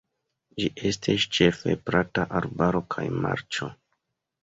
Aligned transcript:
Ĝi 0.61 0.69
estis 0.91 1.27
ĉefe 1.39 1.77
plata 1.91 2.27
arbaro 2.43 2.85
kaj 2.97 3.09
marĉo. 3.23 3.73